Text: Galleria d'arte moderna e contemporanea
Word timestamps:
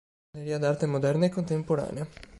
Galleria 0.33 0.57
d'arte 0.63 0.87
moderna 0.87 1.27
e 1.27 1.35
contemporanea 1.37 2.07